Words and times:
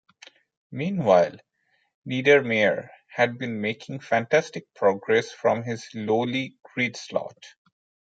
Meanwhile, 0.71 1.35
Niedermayr 2.07 2.89
had 3.07 3.37
been 3.37 3.61
making 3.61 3.99
fantastic 3.99 4.65
progress 4.73 5.31
from 5.31 5.61
his 5.61 5.87
lowly 5.93 6.57
grid 6.63 6.97
slot. 6.97 7.37